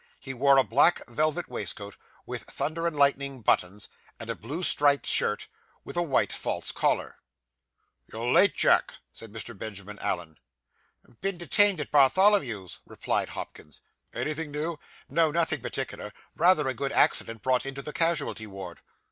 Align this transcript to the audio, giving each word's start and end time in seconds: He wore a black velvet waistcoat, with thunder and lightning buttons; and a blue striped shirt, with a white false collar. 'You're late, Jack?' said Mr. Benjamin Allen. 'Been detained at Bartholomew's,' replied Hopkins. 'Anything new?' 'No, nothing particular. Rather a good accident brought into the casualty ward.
He 0.19 0.33
wore 0.33 0.57
a 0.57 0.63
black 0.63 1.07
velvet 1.07 1.47
waistcoat, 1.47 1.95
with 2.25 2.45
thunder 2.45 2.87
and 2.87 2.97
lightning 2.97 3.41
buttons; 3.43 3.87
and 4.19 4.31
a 4.31 4.35
blue 4.35 4.63
striped 4.63 5.05
shirt, 5.05 5.47
with 5.83 5.95
a 5.95 6.01
white 6.01 6.33
false 6.33 6.71
collar. 6.71 7.17
'You're 8.11 8.33
late, 8.33 8.55
Jack?' 8.55 8.95
said 9.13 9.31
Mr. 9.31 9.55
Benjamin 9.55 9.99
Allen. 9.99 10.39
'Been 11.19 11.37
detained 11.37 11.79
at 11.79 11.91
Bartholomew's,' 11.91 12.79
replied 12.87 13.29
Hopkins. 13.29 13.83
'Anything 14.11 14.49
new?' 14.49 14.79
'No, 15.07 15.29
nothing 15.29 15.61
particular. 15.61 16.11
Rather 16.35 16.67
a 16.67 16.73
good 16.73 16.91
accident 16.91 17.43
brought 17.43 17.67
into 17.67 17.83
the 17.83 17.93
casualty 17.93 18.47
ward. 18.47 18.81